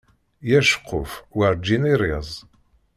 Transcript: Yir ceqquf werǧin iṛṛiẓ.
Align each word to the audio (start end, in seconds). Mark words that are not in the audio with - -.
Yir 0.47 0.63
ceqquf 0.69 1.11
werǧin 1.35 1.83
iṛṛiẓ. 1.93 2.29